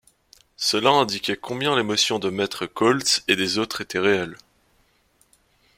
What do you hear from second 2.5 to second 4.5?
Koltz et des autres était réelle.